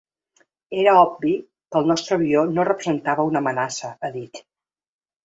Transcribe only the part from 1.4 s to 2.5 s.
que el nostre avió